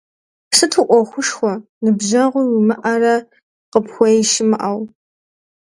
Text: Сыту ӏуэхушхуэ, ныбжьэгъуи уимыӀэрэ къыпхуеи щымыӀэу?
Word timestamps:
Сыту 0.57 0.83
ӏуэхушхуэ, 0.87 1.53
ныбжьэгъуи 1.83 2.45
уимыӀэрэ 2.53 3.15
къыпхуеи 3.71 4.19
щымыӀэу? 4.31 4.79